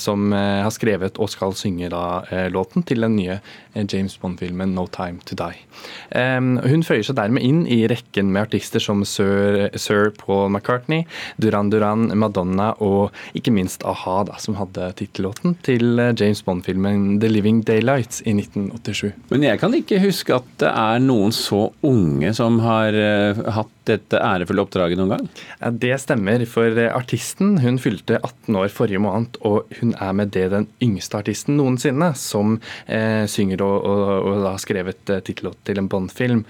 som 0.00 0.32
har 0.32 0.72
skrevet 0.72 1.18
og 1.20 1.30
skal 1.32 1.56
synge 1.58 1.90
da 1.92 1.98
Eh, 2.30 2.48
låten 2.52 2.84
til 2.86 3.04
den 3.04 3.16
nye 3.16 3.38
eh, 3.38 3.84
James 3.84 4.18
Bond-filmen 4.18 4.74
No 4.76 4.86
Time 4.86 5.22
To 5.28 5.38
Die. 5.38 5.64
Hun 6.12 6.84
føyer 6.86 7.04
seg 7.06 7.18
dermed 7.18 7.44
inn 7.44 7.64
i 7.70 7.80
rekken 7.90 8.32
med 8.32 8.48
artister 8.48 8.82
som 8.82 9.04
Sir, 9.08 9.68
Sir 9.78 10.10
Paul 10.18 10.48
McCartney, 10.50 11.04
Duran 11.40 11.70
Duran, 11.72 12.08
Madonna 12.18 12.70
og 12.84 13.14
ikke 13.38 13.52
minst 13.54 13.84
a-ha, 13.88 14.18
som 14.42 14.58
hadde 14.58 14.90
tittellåten 14.98 15.56
til 15.66 16.00
eh, 16.00 16.14
James 16.18 16.42
Bond-filmen 16.46 17.18
The 17.22 17.30
Living 17.30 17.62
Daylights 17.68 18.22
i 18.24 18.34
1987. 18.36 19.12
Men 19.32 19.46
jeg 19.46 19.62
kan 19.62 19.74
ikke 19.76 20.02
huske 20.02 20.38
at 20.38 20.52
det 20.62 20.70
er 20.72 21.02
noen 21.04 21.34
så 21.34 21.68
unge 21.86 22.32
som 22.36 22.60
har 22.64 22.96
hatt 23.58 23.74
dette 23.88 24.20
ærefulle 24.20 24.64
oppdraget 24.64 25.00
noen 25.00 25.14
gang? 25.14 25.28
Det 25.80 25.94
stemmer, 26.02 26.44
for 26.50 26.78
artisten 26.92 27.56
hun 27.62 27.80
fylte 27.82 28.18
18 28.20 28.58
år 28.60 28.70
forrige 28.72 29.02
måned, 29.02 29.38
og 29.46 29.68
hun 29.80 29.94
er 29.94 30.14
med 30.16 30.32
det 30.36 30.48
den 30.52 30.68
yngste 30.84 31.20
artisten 31.20 31.58
noensinne 31.58 32.12
som 32.18 32.58
eh, 32.86 33.24
synger 33.30 33.64
og, 33.64 33.76
og, 33.88 34.04
og, 34.18 34.42
har 34.48 34.60
skrevet 34.62 35.12
eh, 35.12 35.22
tittellåt 35.24 35.60
til 35.68 35.80
en 35.80 35.87
Bond-film. 35.88 36.44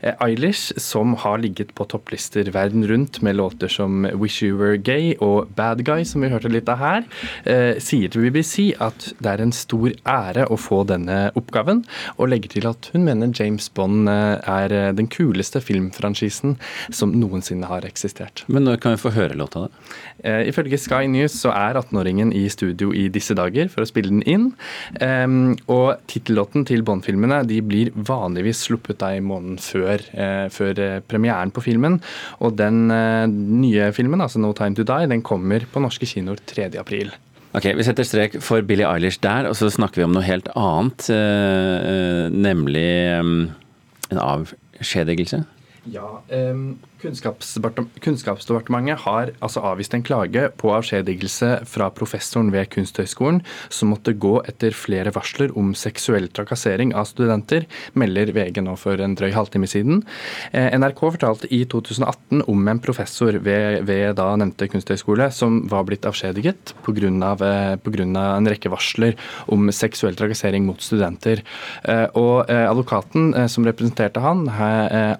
Eh, 0.00 0.14
Eilish, 0.24 0.72
som 0.80 1.14
har 1.24 1.38
ligget 1.42 1.74
på 1.74 1.86
topplister 1.90 2.50
verden 2.54 2.86
rundt 2.88 3.22
med 3.22 3.36
låter 3.36 3.68
som 3.68 4.06
'Wish 4.06 4.42
You 4.42 4.58
Were 4.58 4.78
Gay' 4.78 5.16
og 5.20 5.48
'Bad 5.54 5.82
Guy', 5.82 6.04
som 6.04 6.20
vi 6.20 6.28
hørte 6.28 6.48
litt 6.48 6.68
av 6.68 6.78
her, 6.78 7.04
eh, 7.44 7.80
sier 7.80 8.08
til 8.08 8.22
BBC 8.22 8.74
at 8.80 9.12
det 9.20 9.30
er 9.30 9.42
en 9.42 9.52
stor 9.52 9.90
ære 10.06 10.46
å 10.48 10.56
få 10.56 10.84
denne 10.86 11.30
oppgaven, 11.34 11.84
og 12.18 12.28
legger 12.28 12.48
til 12.48 12.66
at 12.66 12.90
hun 12.92 13.04
mener 13.04 13.32
James 13.32 13.68
Bond 13.68 14.08
eh, 14.08 14.38
er 14.44 14.72
eh, 14.72 14.92
den 14.92 15.08
kuleste 15.08 15.60
filmfranchisen 15.60 16.56
som 16.90 17.14
noensinne 17.16 17.66
har 17.70 17.86
eksistert. 17.88 18.44
Men 18.46 18.64
når 18.68 18.80
kan 18.82 18.92
vi 18.92 19.02
få 19.02 19.14
høre 19.14 19.38
låta, 19.38 19.66
da? 19.66 19.68
Uh, 20.24 20.42
ifølge 20.48 20.78
Sky 20.80 21.06
News 21.10 21.34
så 21.40 21.50
er 21.52 21.78
18-åringen 21.80 22.32
i 22.32 22.44
studio 22.48 22.92
i 22.94 23.08
disse 23.12 23.34
dager 23.36 23.68
for 23.72 23.84
å 23.84 23.88
spille 23.88 24.12
den 24.12 24.22
inn. 24.28 24.50
Um, 25.00 25.54
og 25.70 26.00
tittellåten 26.10 26.66
til 26.68 26.84
Bond-filmene 26.86 27.42
de 27.48 27.60
blir 27.64 27.90
vanligvis 27.94 28.64
sluppet 28.68 28.83
da 28.92 29.14
i 29.16 29.22
måneden 29.24 29.56
før, 29.62 30.04
uh, 30.12 30.46
før 30.52 30.80
uh, 30.82 31.00
premieren 31.08 31.52
på 31.54 31.64
filmen. 31.64 31.96
Og 32.44 32.58
den 32.58 32.86
nye 32.90 33.90
filmen, 33.96 34.20
altså 34.20 34.38
No 34.42 34.52
Time 34.52 34.76
To 34.76 34.84
Die, 34.84 35.08
den 35.08 35.22
kommer 35.24 35.64
på 35.64 35.80
norske 35.80 36.06
kinoer 36.06 36.36
3.4. 36.44 37.16
Ok, 37.54 37.70
Vi 37.78 37.86
setter 37.86 38.04
strek 38.04 38.40
for 38.42 38.60
Billie 38.66 38.86
Eilish 38.86 39.22
der, 39.22 39.46
og 39.48 39.54
så 39.56 39.70
snakker 39.70 40.02
vi 40.02 40.04
om 40.08 40.12
noe 40.12 40.26
helt 40.26 40.48
annet. 40.58 41.06
nemlig 42.34 43.20
um, 43.20 43.50
en 44.10 44.18
avskjedigelse. 44.18 45.44
Ja, 45.92 46.18
um, 46.52 46.74
Kunnskapsdepartementet 47.04 49.02
har 49.04 49.32
altså 49.44 49.60
avvist 49.68 49.94
en 49.96 50.04
klage 50.06 50.46
på 50.60 50.70
avskjedigelse 50.72 51.50
fra 51.68 51.90
professoren 51.92 52.48
ved 52.54 52.70
Kunsthøgskolen, 52.72 53.42
som 53.68 53.92
måtte 53.92 54.14
gå 54.16 54.38
etter 54.48 54.72
flere 54.76 55.12
varsler 55.14 55.52
om 55.58 55.74
seksuell 55.76 56.30
trakassering 56.32 56.94
av 56.96 57.04
studenter, 57.10 57.66
melder 57.92 58.32
VG 58.36 58.62
nå 58.64 58.76
for 58.80 59.00
en 59.04 59.16
drøy 59.18 59.34
halvtime 59.36 59.68
siden. 59.68 60.00
Eh, 60.52 60.70
NRK 60.78 61.02
fortalte 61.16 61.50
i 61.52 61.64
2018 61.68 62.44
om 62.50 62.68
en 62.72 62.80
professor 62.84 63.36
ved, 63.44 63.84
ved 63.84 64.16
da 64.16 64.30
nevnte 64.40 64.70
kunsthøgskole 64.72 65.28
som 65.34 65.60
var 65.68 65.84
blitt 65.88 66.08
avskjediget 66.08 66.74
pga. 66.86 67.04
av 67.24 67.42
en 67.44 68.48
rekke 68.48 68.70
varsler 68.72 69.16
om 69.52 69.68
seksuell 69.72 70.16
trakassering 70.16 70.64
mot 70.64 70.80
studenter. 70.80 71.42
Eh, 71.84 72.06
og 72.16 72.48
Advokaten 72.54 73.32
som 73.50 73.64
representerte 73.66 74.20
han, 74.22 74.46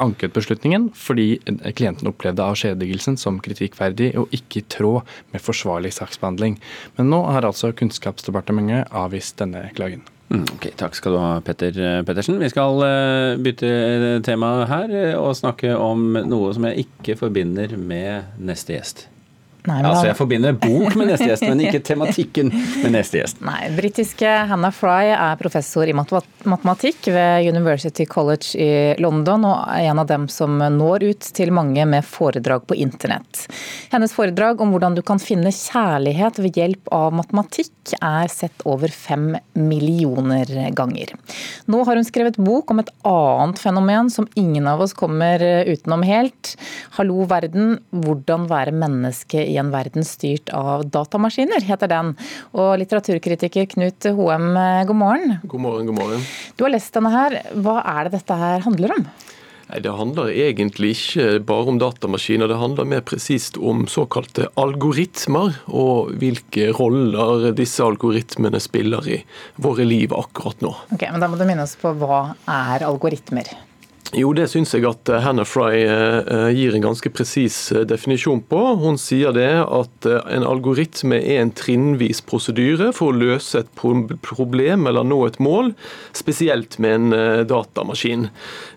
anket 0.00 0.32
beslutningen 0.34 0.88
fordi 0.94 1.40
klienten 1.76 2.10
opplevde 2.10 2.44
avskjedigelsen 2.44 3.18
som 3.20 3.40
kritikkverdig 3.44 4.12
og 4.20 4.32
ikke 4.34 4.62
i 4.62 4.66
tråd 4.76 5.14
med 5.34 5.44
forsvarlig 5.44 5.94
saksbehandling. 5.96 6.58
Men 6.98 7.12
nå 7.12 7.22
har 7.34 7.46
altså 7.46 7.72
Kunnskapsdepartementet 7.76 8.92
avvist 8.94 9.38
denne 9.42 9.68
klagen. 9.76 10.04
Mm, 10.32 10.46
ok, 10.56 10.70
Takk 10.80 10.96
skal 10.96 11.14
du 11.14 11.20
ha, 11.20 11.32
Petter 11.44 11.76
Pettersen. 12.06 12.40
Vi 12.40 12.48
skal 12.50 12.80
uh, 12.80 13.40
bytte 13.44 14.20
tema 14.24 14.54
her 14.70 14.94
eh, 14.96 15.16
og 15.18 15.36
snakke 15.36 15.74
om 15.76 16.14
noe 16.24 16.54
som 16.56 16.64
jeg 16.70 16.86
ikke 16.86 17.18
forbinder 17.20 17.76
med 17.78 18.40
neste 18.40 18.78
gjest. 18.78 19.08
Nei, 19.64 19.78
men... 19.80 19.86
Altså, 19.88 20.08
Jeg 20.10 20.18
forbinder 20.18 20.56
bok 20.60 20.92
med 20.98 21.08
neste 21.08 21.30
gjest, 21.30 21.46
men 21.48 21.62
ikke 21.64 21.80
tematikken 21.84 22.50
med 22.52 22.92
neste 22.92 23.22
gjest. 23.22 23.40
Nei, 23.44 23.70
Britiske 23.72 24.28
Hannah 24.50 24.74
Fry 24.74 25.14
er 25.14 25.38
professor 25.40 25.88
i 25.88 25.94
matematikk 25.96 27.08
ved 27.14 27.48
University 27.48 28.04
College 28.04 28.52
i 28.60 28.68
London, 29.00 29.46
og 29.48 29.62
er 29.72 29.88
en 29.88 30.02
av 30.02 30.10
dem 30.10 30.28
som 30.32 30.60
når 30.60 31.08
ut 31.08 31.30
til 31.38 31.54
mange 31.56 31.86
med 31.88 32.04
foredrag 32.04 32.66
på 32.68 32.76
internett. 32.76 33.46
Hennes 33.92 34.12
foredrag 34.14 34.60
om 34.62 34.72
hvordan 34.72 34.96
du 34.96 35.02
kan 35.06 35.20
finne 35.22 35.52
kjærlighet 35.52 36.38
ved 36.42 36.56
hjelp 36.58 36.90
av 36.94 37.12
matematikk 37.16 37.94
er 37.98 38.30
sett 38.32 38.64
over 38.68 38.92
fem 38.92 39.34
millioner 39.58 40.48
ganger. 40.76 41.12
Nå 41.70 41.82
har 41.86 41.98
hun 41.98 42.06
skrevet 42.06 42.38
bok 42.40 42.72
om 42.72 42.80
et 42.82 42.92
annet 43.08 43.60
fenomen 43.60 44.10
som 44.12 44.28
ingen 44.40 44.68
av 44.70 44.82
oss 44.84 44.96
kommer 44.96 45.42
utenom 45.68 46.04
helt. 46.06 46.54
Hallo 46.98 47.26
verden, 47.30 47.78
hvordan 48.04 48.48
være 48.50 48.74
menneske 48.74 49.44
i 49.44 49.58
en 49.60 49.72
verden 49.74 50.06
styrt 50.06 50.52
av 50.54 50.86
datamaskiner, 50.94 51.64
heter 51.64 51.90
den. 51.90 52.14
Og 52.56 52.74
litteraturkritiker 52.80 53.68
Knut 53.74 54.10
Hoem, 54.16 54.50
god 54.88 55.00
morgen. 55.00 55.38
God 55.44 55.66
morgen, 55.66 55.90
god 55.90 56.00
morgen. 56.00 56.26
Du 56.56 56.66
har 56.66 56.74
lest 56.74 56.94
denne 56.96 57.12
her. 57.14 57.40
Hva 57.54 57.80
er 57.96 58.08
det 58.08 58.20
dette 58.20 58.42
her 58.44 58.64
handler 58.64 58.98
om? 58.98 59.08
Nei, 59.74 59.82
Det 59.82 59.90
handler 59.90 60.30
egentlig 60.30 60.92
ikke 60.94 61.40
bare 61.42 61.72
om 61.72 61.78
datamaskiner, 61.82 62.46
det 62.46 62.60
handler 62.60 62.86
mer 62.86 63.02
presist 63.02 63.56
om 63.58 63.88
såkalte 63.90 64.46
algoritmer, 64.54 65.56
og 65.66 66.14
hvilke 66.20 66.68
roller 66.78 67.50
disse 67.58 67.82
algoritmene 67.82 68.60
spiller 68.62 69.08
i 69.10 69.18
våre 69.58 69.82
liv 69.82 70.14
akkurat 70.14 70.62
nå. 70.62 70.70
Ok, 70.94 71.02
men 71.10 71.20
Da 71.20 71.26
må 71.26 71.36
du 71.36 71.44
minne 71.44 71.66
oss 71.66 71.74
på 71.80 71.90
hva 71.98 72.36
er 72.46 72.86
algoritmer? 72.86 73.50
Jo, 74.14 74.28
det 74.36 74.44
syns 74.52 74.70
jeg 74.76 74.84
at 74.86 75.10
eh, 75.10 75.22
Hannah 75.24 75.46
Fry 75.48 75.80
eh, 75.80 76.18
eh, 76.22 76.48
gir 76.54 76.76
en 76.76 76.84
ganske 76.84 77.10
presis 77.10 77.56
definisjon 77.88 78.44
på. 78.46 78.60
Hun 78.78 78.98
sier 79.00 79.34
det 79.34 79.48
at 79.64 80.06
en 80.06 80.46
algoritme 80.46 81.18
er 81.18 81.40
en 81.42 81.50
trinnvis 81.54 82.20
prosedyre 82.22 82.92
for 82.94 83.10
å 83.10 83.18
løse 83.18 83.64
et 83.64 83.70
problem 83.74 84.86
eller 84.86 85.06
nå 85.08 85.18
et 85.26 85.38
mål, 85.42 85.72
spesielt 86.14 86.76
med 86.82 86.94
en 86.94 87.46
datamaskin. 87.50 88.28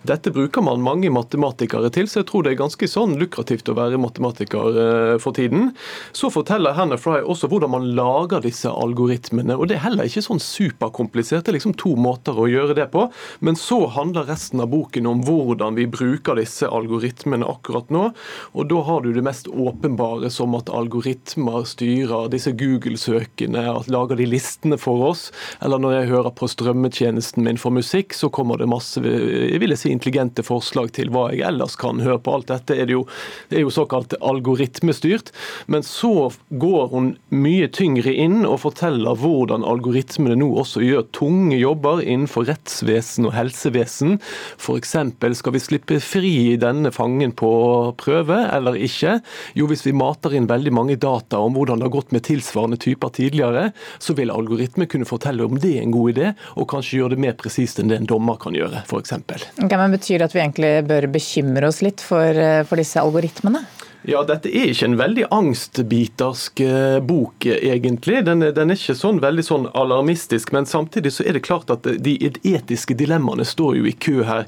Dette 0.08 0.34
bruker 0.34 0.64
man 0.66 0.82
mange 0.82 1.12
matematikere 1.14 1.92
til, 1.94 2.10
så 2.10 2.22
jeg 2.22 2.30
tror 2.32 2.46
det 2.46 2.56
er 2.56 2.62
ganske 2.64 2.90
sånn 2.90 3.18
lukrativt 3.22 3.70
å 3.70 3.78
være 3.78 4.00
matematiker 4.02 5.20
for 5.22 5.38
tiden. 5.38 5.72
Så 6.18 6.32
forteller 6.34 6.78
Hannah 6.78 7.02
Fry 7.02 7.20
også 7.22 7.50
hvordan 7.52 7.76
man 7.76 7.90
lager 7.98 8.42
disse 8.46 8.72
algoritmene. 8.72 9.58
og 9.58 9.70
Det 9.70 9.78
er 9.78 9.86
heller 9.86 10.10
ikke 10.10 10.26
sånn 10.26 10.42
superkomplisert, 10.42 11.46
det 11.46 11.54
er 11.54 11.60
liksom 11.60 11.78
to 11.78 11.94
måter 12.00 12.38
å 12.38 12.50
gjøre 12.50 12.78
det 12.80 12.90
på. 12.96 13.08
Men 13.46 13.60
så 13.60 13.84
handler 13.94 14.30
resten 14.32 14.64
av 14.64 14.72
boken 14.74 15.12
om 15.12 15.27
hvordan 15.28 15.78
vi 15.78 15.88
bruker 15.92 16.38
disse 16.40 16.68
algoritmene 16.68 17.48
akkurat 17.48 17.90
nå. 17.94 18.10
Og 18.54 18.70
da 18.72 18.82
har 18.88 19.04
du 19.04 19.12
det 19.16 19.24
mest 19.26 19.50
åpenbare 19.52 20.32
som 20.34 20.56
at 20.58 20.72
algoritmer 20.74 21.66
styrer 21.68 22.32
disse 22.34 22.54
Google-søkene, 22.58 23.64
at 23.78 23.92
lager 23.92 24.20
de 24.20 24.28
listene 24.30 24.80
for 24.82 25.04
oss. 25.10 25.28
Eller 25.64 25.82
når 25.82 25.98
jeg 25.98 26.12
hører 26.14 26.36
på 26.38 26.50
strømmetjenesten 26.52 27.46
min 27.46 27.60
for 27.62 27.76
musikk, 27.76 28.16
så 28.18 28.32
kommer 28.34 28.60
det 28.62 28.70
masse 28.72 29.02
jeg 29.02 29.60
vil 29.62 29.76
si, 29.78 29.92
intelligente 29.94 30.44
forslag 30.46 30.92
til 30.96 31.12
hva 31.14 31.30
jeg 31.34 31.46
ellers 31.48 31.78
kan 31.80 32.02
høre 32.04 32.20
på. 32.24 32.38
Alt 32.38 32.52
dette 32.52 32.78
er 32.78 32.90
det 32.90 32.98
jo, 32.98 33.06
det 33.50 33.60
er 33.60 33.66
jo 33.66 33.74
såkalt 33.74 34.16
algoritmestyrt. 34.22 35.32
Men 35.72 35.86
så 35.86 36.30
går 36.50 36.90
hun 36.94 37.14
mye 37.34 37.70
tyngre 37.74 38.14
inn 38.14 38.44
og 38.48 38.62
forteller 38.66 39.18
hvordan 39.18 39.66
algoritmene 39.68 40.38
nå 40.40 40.50
også 40.62 40.84
gjør 40.86 41.08
tunge 41.16 41.58
jobber 41.60 42.02
innenfor 42.04 42.48
rettsvesen 42.50 43.30
og 43.30 43.36
helsevesen. 43.38 44.18
F.eks. 44.58 44.96
Skal 45.18 45.56
vi 45.56 45.62
slippe 45.62 45.98
fri 46.04 46.58
denne 46.62 46.92
fangen 46.94 47.32
på 47.38 47.50
prøve 47.98 48.38
eller 48.54 48.78
ikke? 48.78 49.18
Jo, 49.58 49.66
hvis 49.70 49.82
vi 49.88 49.96
mater 49.98 50.36
inn 50.38 50.50
veldig 50.50 50.74
mange 50.76 50.98
data 51.02 51.40
om 51.42 51.58
hvordan 51.58 51.82
det 51.82 51.88
har 51.88 51.96
gått 51.96 52.14
med 52.14 52.26
tilsvarende 52.28 52.78
typer 52.78 53.10
tidligere, 53.18 53.72
så 53.98 54.14
vil 54.18 54.34
algoritmen 54.34 54.90
kunne 54.90 55.10
fortelle 55.10 55.48
om 55.48 55.58
det 55.58 55.78
er 55.80 55.88
en 55.88 55.96
god 55.96 56.14
idé, 56.14 56.32
og 56.56 56.70
kanskje 56.70 57.02
gjøre 57.02 57.16
det 57.16 57.24
mer 57.26 57.38
presist 57.40 57.82
enn 57.82 57.90
det 57.90 58.02
en 58.02 58.10
dommer 58.10 58.38
kan 58.42 58.56
gjøre, 58.58 58.84
f.eks. 58.86 59.16
Okay, 59.18 59.78
men 59.78 59.98
betyr 59.98 60.22
det 60.22 60.30
at 60.30 60.38
vi 60.38 60.44
egentlig 60.44 60.74
bør 60.88 61.10
bekymre 61.18 61.72
oss 61.72 61.82
litt 61.86 62.04
for, 62.04 62.38
eh, 62.38 62.62
for 62.68 62.80
disse 62.80 63.02
algoritmene? 63.02 63.66
Ja, 64.06 64.22
dette 64.24 64.52
er 64.54 64.70
ikke 64.70 64.88
en 64.88 64.98
veldig 65.00 65.24
angstbitersk 65.34 66.62
eh, 66.64 66.98
bok, 67.04 67.46
egentlig. 67.50 68.22
Den, 68.28 68.46
den, 68.46 68.72
er 68.72 68.78
ikke 68.78 68.96
sånn 68.96 69.20
veldig 69.24 69.44
sånn 69.44 69.66
alarmistisk, 69.74 70.54
men 70.56 70.70
samtidig 70.70 71.16
så 71.16 71.26
er 71.26 71.36
det 71.36 71.44
klart 71.48 71.74
at 71.74 71.88
de 72.06 72.14
etiske 72.22 72.96
dilemmaene 72.98 73.46
står 73.48 73.80
jo 73.80 73.90
i 73.90 73.96
kø 73.98 74.22
her, 74.28 74.46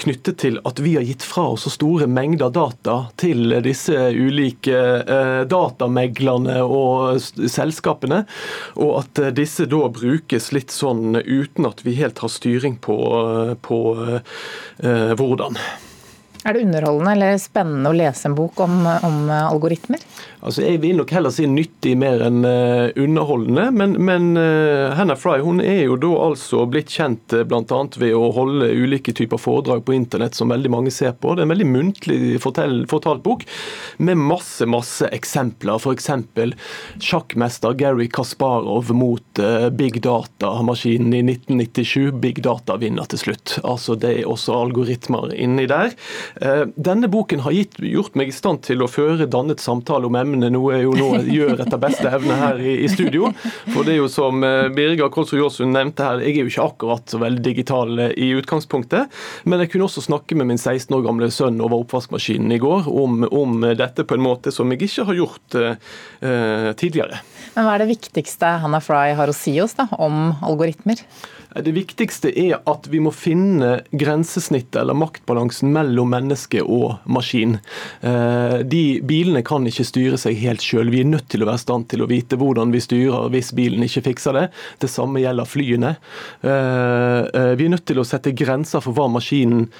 knyttet 0.00 0.40
til 0.42 0.58
at 0.66 0.80
vi 0.82 0.96
har 0.96 1.06
gitt 1.06 1.26
fra 1.26 1.50
oss 1.52 1.66
så 1.66 1.74
store 1.74 2.06
mengder 2.10 2.50
data 2.54 2.98
til 3.20 3.58
disse 3.64 3.94
ulike 4.16 4.76
eh, 5.02 5.42
datameglerne 5.50 6.60
og 6.64 7.20
selskapene, 7.20 8.24
og 8.80 9.00
at 9.04 9.22
eh, 9.22 9.34
disse 9.36 9.68
da 9.70 9.86
brukes 9.92 10.52
litt 10.56 10.74
sånn 10.74 11.18
uten 11.20 11.68
at 11.68 11.82
vi 11.86 11.98
helt 12.00 12.22
har 12.24 12.32
styring 12.32 12.80
på, 12.82 12.96
på 13.66 13.82
eh, 14.06 15.12
hvordan. 15.18 15.60
Er 16.46 16.54
det 16.54 16.62
underholdende 16.62 17.12
eller 17.16 17.38
spennende 17.42 17.90
å 17.90 17.96
lese 17.96 18.28
en 18.28 18.36
bok 18.38 18.60
om, 18.62 18.84
om 18.86 19.30
algoritmer? 19.34 20.02
Altså, 20.46 20.62
Jeg 20.62 20.78
vil 20.84 20.94
nok 21.00 21.10
heller 21.10 21.32
si 21.34 21.42
nyttig 21.50 21.96
mer 21.98 22.20
enn 22.22 22.44
uh, 22.46 22.92
underholdende, 22.94 23.64
men, 23.74 23.96
men 24.06 24.28
uh, 24.38 24.94
Hannah 24.94 25.18
Fry 25.18 25.40
hun 25.42 25.58
er 25.58 25.80
jo 25.88 25.96
da 25.98 26.12
altså 26.28 26.62
blitt 26.70 26.92
kjent 26.94 27.34
eh, 27.34 27.42
bl.a. 27.48 27.80
ved 27.98 28.14
å 28.14 28.28
holde 28.34 28.68
ulike 28.70 29.14
typer 29.16 29.40
foredrag 29.42 29.82
på 29.86 29.96
internett 29.96 30.38
som 30.38 30.52
veldig 30.52 30.70
mange 30.70 30.92
ser 30.94 31.16
på. 31.18 31.34
Det 31.34 31.42
er 31.42 31.48
en 31.48 31.54
veldig 31.54 31.68
muntlig 31.70 32.18
fortell, 32.42 32.84
fortalt 32.90 33.24
bok 33.26 33.42
med 33.98 34.20
masse 34.20 34.68
masse 34.70 35.08
eksempler. 35.16 35.80
F.eks. 35.82 36.10
sjakkmester 37.02 37.74
Gary 37.80 38.06
Kasparov 38.12 38.92
mot 38.94 39.42
big 39.74 39.98
data-maskinen 40.04 41.14
i 41.16 41.24
1997. 41.24 42.12
Big 42.22 42.42
data 42.46 42.78
vinner 42.80 43.08
til 43.10 43.24
slutt. 43.24 43.56
Altså 43.64 43.98
Det 43.98 44.12
er 44.20 44.30
også 44.30 44.54
algoritmer 44.60 45.34
inni 45.34 45.66
der. 45.70 45.94
Denne 46.36 47.08
boken 47.08 47.40
har 47.40 47.54
gitt, 47.54 47.78
gjort 47.80 48.16
meg 48.18 48.28
i 48.28 48.34
stand 48.34 48.60
til 48.66 48.82
å 48.84 48.88
føre 48.90 49.28
dannet 49.30 49.62
samtale 49.62 50.08
om 50.08 50.16
emnet 50.18 50.52
noe 50.52 50.74
jeg 50.74 50.84
jo 50.84 50.92
nå 50.96 51.08
gjør 51.32 51.62
etter 51.64 51.80
beste 51.80 52.10
evne 52.10 52.36
her 52.40 52.60
i, 52.60 52.74
i, 52.84 52.90
studio. 52.92 53.30
For 53.72 53.86
det 53.86 53.94
er 53.94 54.00
jo 54.02 54.10
som 54.12 54.44
eh, 54.44 54.68
Birger 54.74 55.08
Kolsrud 55.12 55.40
Jåsund 55.40 55.72
nevnte 55.72 56.04
her, 56.04 56.22
jeg 56.24 56.36
er 56.36 56.44
jo 56.44 56.52
ikke 56.52 56.66
akkurat 56.66 57.12
så 57.14 57.20
veldig 57.22 57.42
digital 57.44 58.02
eh, 58.04 58.12
i 58.20 58.30
utgangspunktet. 58.36 59.12
Men 59.48 59.64
jeg 59.64 59.72
kunne 59.72 59.88
også 59.88 60.04
snakke 60.04 60.36
med 60.38 60.50
min 60.50 60.60
16 60.60 60.92
år 60.96 61.06
gamle 61.06 61.30
sønn 61.34 61.62
over 61.62 61.84
oppvaskmaskinen 61.84 62.52
i 62.56 62.60
går 62.62 62.90
om, 62.90 63.24
om 63.30 63.64
dette 63.78 64.04
på 64.04 64.18
en 64.18 64.26
måte 64.26 64.52
som 64.54 64.70
jeg 64.72 64.86
ikke 64.86 65.06
har 65.08 65.18
gjort 65.18 65.56
uh, 65.56 66.70
tidligere. 66.78 67.20
Men 67.54 67.66
hva 67.66 67.76
er 67.76 67.84
det 67.84 67.90
viktigste 67.94 68.56
Hannah 68.62 68.84
Fry 68.84 69.14
har 69.16 69.30
å 69.30 69.36
si 69.36 69.54
oss 69.62 69.76
da, 69.78 69.88
om 70.02 70.34
algoritmer? 70.44 71.00
Det 71.62 71.72
viktigste 71.72 72.30
er 72.36 72.58
at 72.68 72.86
vi 72.92 73.00
må 73.00 73.12
finne 73.14 73.80
grensesnittet 73.96 74.80
eller 74.82 74.96
maktbalansen 74.98 75.72
mellom 75.72 76.10
menneske 76.12 76.60
og 76.62 76.98
maskin. 77.08 77.56
Eh, 78.04 78.58
de 78.68 78.82
Bilene 79.06 79.42
kan 79.46 79.66
ikke 79.68 79.86
styre 79.88 80.20
seg 80.20 80.36
helt 80.42 80.64
sjøl. 80.64 80.92
Vi 80.92 81.00
er 81.04 81.10
nødt 81.10 81.28
til 81.32 81.44
å 81.44 81.48
være 81.48 81.62
i 81.62 81.64
stand 81.64 81.88
til 81.92 82.04
å 82.04 82.10
vite 82.10 82.38
hvordan 82.40 82.74
vi 82.74 82.82
styrer 82.84 83.30
hvis 83.32 83.54
bilen 83.56 83.86
ikke 83.86 84.04
fikser 84.10 84.36
det. 84.36 84.46
Det 84.82 84.90
samme 84.92 85.22
gjelder 85.22 85.48
flyene. 85.48 85.94
Eh, 86.42 87.22
eh, 87.24 87.52
vi 87.56 87.68
er 87.68 87.76
nødt 87.76 87.86
til 87.88 88.02
å 88.02 88.08
sette 88.08 88.36
grenser 88.36 88.84
for 88.84 88.96
hva 88.96 89.08
maskinen 89.16 89.70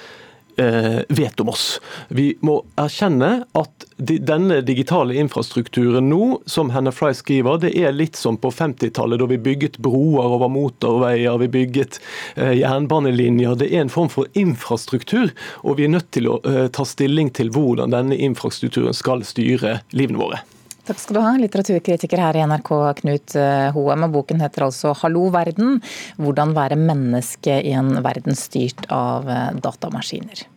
vet 0.57 1.39
om 1.39 1.49
oss. 1.51 1.65
Vi 2.09 2.31
må 2.45 2.59
erkjenne 2.81 3.43
at 3.57 3.85
de, 3.97 4.17
denne 4.21 4.59
digitale 4.65 5.15
infrastrukturen 5.17 6.09
nå, 6.09 6.39
som 6.45 6.71
Hannah 6.73 6.93
Fry 6.93 7.13
skriver, 7.17 7.59
det 7.61 7.73
er 7.77 7.95
litt 7.95 8.17
som 8.17 8.37
på 8.41 8.51
50-tallet, 8.53 9.19
da 9.21 9.29
vi 9.29 9.39
bygget 9.41 9.79
broer 9.83 10.37
over 10.37 10.51
motorveier, 10.53 11.37
vi 11.41 11.49
bygget 11.53 11.99
eh, 12.35 12.53
jernbanelinjer. 12.59 13.57
Det 13.61 13.71
er 13.71 13.85
en 13.85 13.93
form 13.93 14.11
for 14.13 14.29
infrastruktur, 14.37 15.33
og 15.63 15.79
vi 15.79 15.87
er 15.87 15.95
nødt 15.95 16.11
til 16.15 16.29
å 16.31 16.39
eh, 16.45 16.67
ta 16.73 16.85
stilling 16.85 17.33
til 17.37 17.53
hvordan 17.53 17.93
denne 17.95 18.17
infrastrukturen 18.29 18.95
skal 18.97 19.25
styre 19.27 19.79
livene 19.97 20.21
våre. 20.21 20.43
Takk 20.87 21.01
skal 21.03 21.17
du 21.17 21.19
ha, 21.19 21.33
litteraturkritiker 21.35 22.21
her 22.23 22.37
i 22.39 22.43
NRK, 22.47 22.69
Knut 23.01 23.33
eh, 23.35 23.65
Hoem. 23.75 24.05
Og 24.07 24.13
boken 24.13 24.39
heter 24.39 24.69
altså 24.69 24.93
'Hallo 24.95 25.25
verden'. 25.35 25.81
Hvordan 26.15 26.55
være 26.55 26.79
menneske 26.79 27.57
i 27.59 27.73
en 27.75 27.97
verden 28.05 28.39
styrt 28.39 28.87
av 28.87 29.27
eh, 29.27 29.49
datamaskiner. 29.59 30.47